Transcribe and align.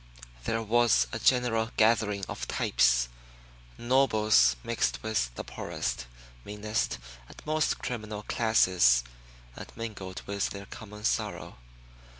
There 0.45 0.63
was 0.63 1.05
a 1.11 1.19
general 1.19 1.69
gathering 1.77 2.25
of 2.27 2.47
types. 2.47 3.07
Nobles 3.77 4.55
mixed 4.63 5.03
with 5.03 5.29
the 5.35 5.43
poorest, 5.43 6.07
meanest 6.43 6.97
and 7.27 7.39
most 7.45 7.77
criminal 7.77 8.23
classes, 8.23 9.03
and 9.55 9.71
mingled 9.77 10.23
with 10.25 10.49
their 10.49 10.65
common 10.65 11.03
sorrow. 11.03 11.59